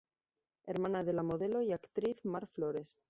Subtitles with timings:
[0.63, 2.97] Hermana de la modelo y actriz Mar Flores.